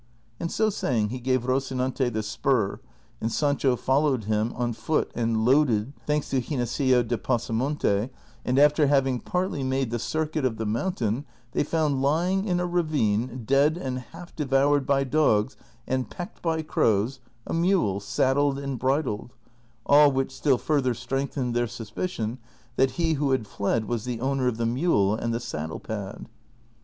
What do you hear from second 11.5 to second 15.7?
they found lying in a ravine, dead and half devoured by dogs